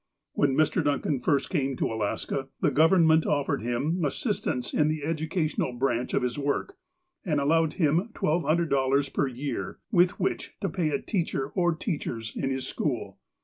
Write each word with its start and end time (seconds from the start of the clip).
When 0.33 0.55
Mr. 0.55 0.83
Duncan 0.83 1.19
first 1.19 1.51
came 1.51 1.75
to 1.77 1.93
Alaska, 1.93 2.47
the 2.59 2.71
Govern 2.71 3.05
ment 3.05 3.27
offered 3.27 3.61
him 3.61 4.03
assistance 4.03 4.73
in 4.73 4.87
the 4.87 5.03
educational 5.03 5.73
branch 5.73 6.15
of 6.15 6.23
his 6.23 6.39
work, 6.39 6.73
and 7.23 7.39
allowed 7.39 7.73
him 7.73 8.09
$1,200 8.15 9.13
per 9.13 9.27
year, 9.27 9.77
with 9.91 10.19
which 10.19 10.57
to 10.61 10.69
pay 10.69 10.89
a 10.89 10.99
teacher 10.99 11.49
or 11.49 11.75
teachers 11.75 12.35
in 12.35 12.49
his 12.49 12.65
school. 12.65 13.19